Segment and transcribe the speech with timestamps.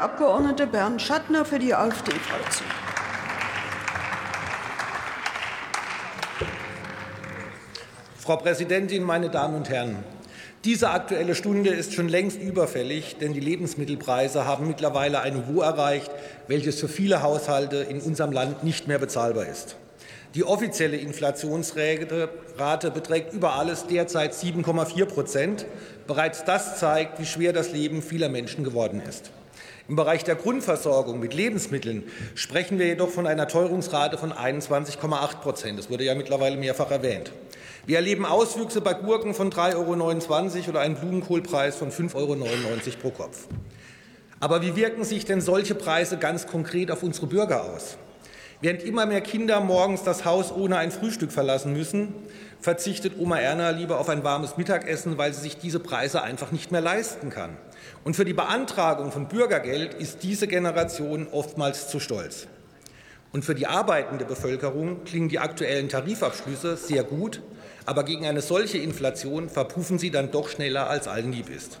[0.00, 2.68] Abgeordnete Bernd Schattner für die AfD-Fraktion.
[8.16, 9.96] Frau Präsidentin, meine Damen und Herren!
[10.62, 16.12] Diese Aktuelle Stunde ist schon längst überfällig, denn die Lebensmittelpreise haben mittlerweile ein Niveau erreicht,
[16.46, 19.74] welches für viele Haushalte in unserem Land nicht mehr bezahlbar ist.
[20.36, 25.66] Die offizielle Inflationsrate beträgt über alles derzeit 7,4 Prozent.
[26.06, 29.32] Bereits das zeigt, wie schwer das Leben vieler Menschen geworden ist.
[29.88, 32.02] Im Bereich der Grundversorgung mit Lebensmitteln
[32.34, 35.78] sprechen wir jedoch von einer Teuerungsrate von 21,8 Prozent.
[35.78, 37.32] Das wurde ja mittlerweile mehrfach erwähnt.
[37.86, 42.36] Wir erleben Auswüchse bei Gurken von 3,29 Euro oder einen Blumenkohlpreis von 5,99 Euro
[43.00, 43.48] pro Kopf.
[44.40, 47.96] Aber wie wirken sich denn solche Preise ganz konkret auf unsere Bürger aus?
[48.60, 52.12] Während immer mehr Kinder morgens das Haus ohne ein Frühstück verlassen müssen,
[52.60, 56.72] verzichtet Oma Erna lieber auf ein warmes Mittagessen, weil sie sich diese Preise einfach nicht
[56.72, 57.56] mehr leisten kann.
[58.02, 62.48] Und für die Beantragung von Bürgergeld ist diese Generation oftmals zu stolz.
[63.30, 67.42] Und für die arbeitende Bevölkerung klingen die aktuellen Tarifabschlüsse sehr gut,
[67.86, 71.78] aber gegen eine solche Inflation verpuffen sie dann doch schneller, als allen lieb ist.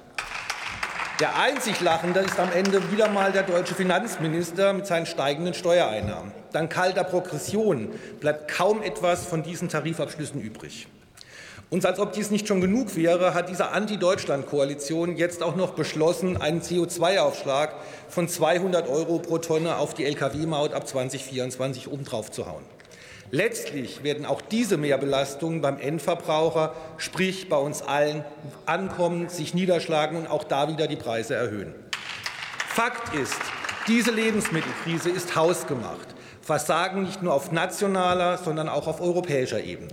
[1.20, 6.30] Der einzig Lachende ist am Ende wieder mal der deutsche Finanzminister mit seinen steigenden Steuereinnahmen.
[6.52, 7.88] Dank kalter Progression
[8.20, 10.86] bleibt kaum etwas von diesen Tarifabschlüssen übrig.
[11.70, 16.40] Und als ob dies nicht schon genug wäre, hat diese Anti-Deutschland-Koalition jetzt auch noch beschlossen,
[16.40, 17.70] einen CO2-Aufschlag
[18.08, 22.62] von 200 Euro pro Tonne auf die Lkw-Maut ab 2024 obendrauf zu hauen.
[23.30, 28.24] Letztlich werden auch diese Mehrbelastungen beim Endverbraucher, sprich bei uns allen,
[28.64, 31.74] ankommen, sich niederschlagen und auch da wieder die Preise erhöhen.
[32.68, 33.40] Fakt ist,
[33.86, 36.14] diese Lebensmittelkrise ist hausgemacht.
[36.40, 39.92] Versagen nicht nur auf nationaler, sondern auch auf europäischer Ebene.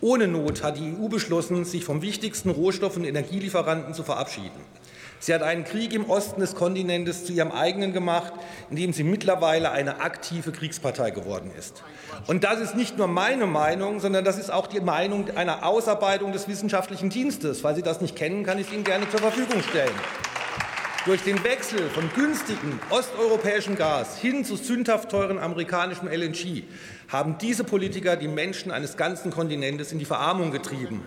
[0.00, 4.60] Ohne Not hat die EU beschlossen, sich vom wichtigsten Rohstoff- und Energielieferanten zu verabschieden.
[5.24, 8.34] Sie hat einen Krieg im Osten des Kontinentes zu ihrem eigenen gemacht,
[8.68, 11.82] indem sie mittlerweile eine aktive Kriegspartei geworden ist.
[12.26, 16.32] Und das ist nicht nur meine Meinung, sondern das ist auch die Meinung einer Ausarbeitung
[16.32, 17.62] des wissenschaftlichen Dienstes.
[17.62, 19.94] Falls Sie das nicht kennen, kann ich es Ihnen gerne zur Verfügung stellen.
[21.06, 26.64] Durch den Wechsel von günstigem osteuropäischem Gas hin zu sündhaft teuren amerikanischem LNG
[27.08, 31.02] haben diese Politiker die Menschen eines ganzen Kontinentes in die Verarmung getrieben.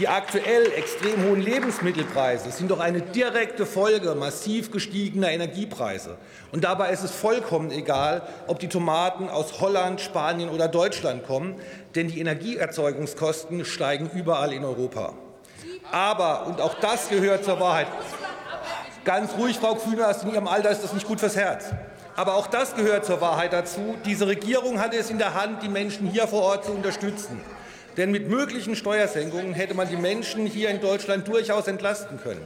[0.00, 6.16] Die aktuell extrem hohen Lebensmittelpreise sind doch eine direkte Folge massiv gestiegener Energiepreise.
[6.50, 11.54] Und dabei ist es vollkommen egal, ob die Tomaten aus Holland, Spanien oder Deutschland kommen,
[11.94, 15.14] denn die Energieerzeugungskosten steigen überall in Europa.
[15.92, 17.86] Aber, und auch das gehört zur Wahrheit,
[19.04, 21.66] ganz ruhig, Frau Kühner, in Ihrem Alter ist das nicht gut fürs Herz.
[22.16, 23.94] Aber auch das gehört zur Wahrheit dazu.
[24.04, 27.40] Diese Regierung hatte es in der Hand, die Menschen hier vor Ort zu unterstützen.
[27.96, 32.44] Denn mit möglichen Steuersenkungen hätte man die Menschen hier in Deutschland durchaus entlasten können.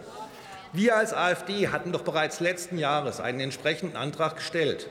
[0.72, 4.88] Wir als AfD hatten doch bereits letzten Jahres einen entsprechenden Antrag gestellt.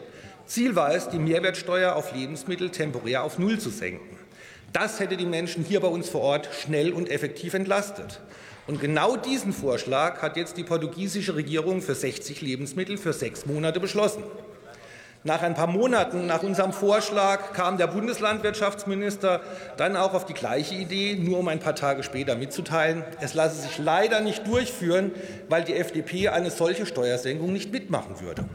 [0.47, 4.17] Ziel war es, die Mehrwertsteuer auf Lebensmittel temporär auf Null zu senken.
[4.73, 8.21] Das hätte die Menschen hier bei uns vor Ort schnell und effektiv entlastet.
[8.65, 13.79] Und genau diesen Vorschlag hat jetzt die portugiesische Regierung für 60 Lebensmittel für sechs Monate
[13.79, 14.23] beschlossen.
[15.27, 19.41] Nach ein paar Monaten nach unserem Vorschlag kam der Bundeslandwirtschaftsminister
[19.75, 23.61] dann auch auf die gleiche Idee, nur um ein paar Tage später mitzuteilen, es lasse
[23.61, 25.11] sich leider nicht durchführen,
[25.49, 28.45] weil die FDP eine solche Steuersenkung nicht mitmachen würde.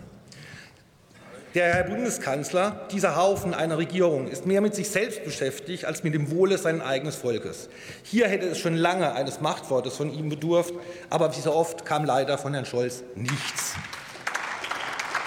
[1.55, 6.15] Der Herr Bundeskanzler, dieser Haufen einer Regierung, ist mehr mit sich selbst beschäftigt als mit
[6.15, 7.69] dem Wohle seines eigenen Volkes.
[8.03, 10.72] Hier hätte es schon lange eines Machtwortes von ihm bedurft,
[11.11, 13.75] aber wie so oft kam leider von Herrn Scholz nichts.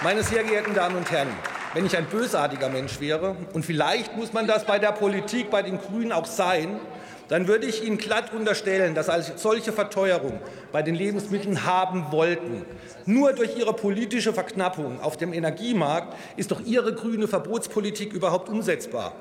[0.03, 1.29] Meine sehr geehrten Damen und Herren,
[1.73, 5.61] wenn ich ein bösartiger Mensch wäre, und vielleicht muss man das bei der Politik, bei
[5.61, 6.81] den Grünen auch sein,
[7.29, 10.39] dann würde ich Ihnen glatt unterstellen, dass Sie solche Verteuerung
[10.73, 12.66] bei den Lebensmitteln haben wollten.
[13.05, 19.13] Nur durch Ihre politische Verknappung auf dem Energiemarkt ist doch Ihre grüne Verbotspolitik überhaupt umsetzbar.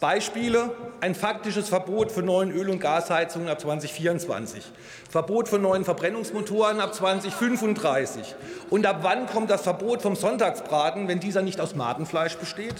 [0.00, 0.70] Beispiele
[1.02, 4.64] ein faktisches Verbot für neuen Öl- und Gasheizungen ab 2024,
[5.10, 8.34] Verbot für neuen Verbrennungsmotoren ab 2035.
[8.70, 12.76] Und ab wann kommt das Verbot vom Sonntagsbraten, wenn dieser nicht aus Madenfleisch besteht?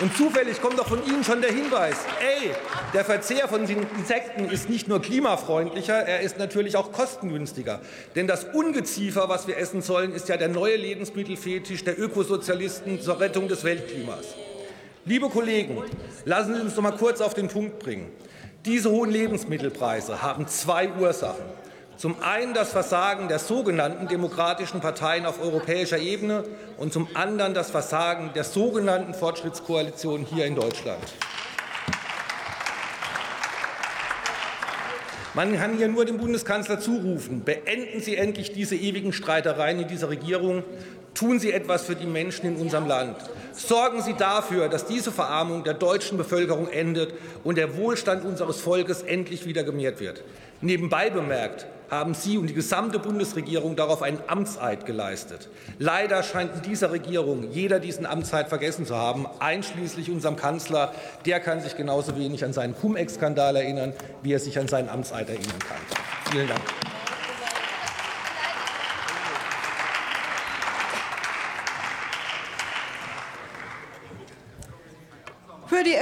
[0.00, 2.50] Und zufällig kommt doch von Ihnen schon der Hinweis, ey,
[2.92, 7.80] der Verzehr von Insekten ist nicht nur klimafreundlicher, er ist natürlich auch kostengünstiger.
[8.14, 13.20] Denn das Ungeziefer, was wir essen sollen, ist ja der neue Lebensmittelfetisch der Ökosozialisten zur
[13.20, 14.34] Rettung des Weltklimas.
[15.08, 15.84] Liebe Kollegen,
[16.24, 18.10] lassen Sie uns noch mal kurz auf den Punkt bringen.
[18.64, 21.44] Diese hohen Lebensmittelpreise haben zwei Ursachen.
[21.96, 26.42] Zum einen das Versagen der sogenannten demokratischen Parteien auf europäischer Ebene
[26.76, 30.98] und zum anderen das Versagen der sogenannten Fortschrittskoalition hier in Deutschland.
[35.34, 40.08] Man kann hier nur dem Bundeskanzler zurufen, beenden Sie endlich diese ewigen Streitereien in dieser
[40.08, 40.64] Regierung,
[41.16, 43.16] tun Sie etwas für die Menschen in unserem Land.
[43.52, 49.02] Sorgen Sie dafür, dass diese Verarmung der deutschen Bevölkerung endet und der Wohlstand unseres Volkes
[49.02, 50.22] endlich wieder gemehrt wird.
[50.60, 55.48] Nebenbei bemerkt haben Sie und die gesamte Bundesregierung darauf einen Amtseid geleistet.
[55.78, 60.92] Leider scheint in dieser Regierung jeder diesen Amtseid vergessen zu haben, einschließlich unserem Kanzler.
[61.24, 63.92] Der kann sich genauso wenig an seinen Cum-Ex-Skandal erinnern,
[64.22, 65.78] wie er sich an seinen Amtseid erinnern kann.
[66.32, 66.85] Vielen Dank.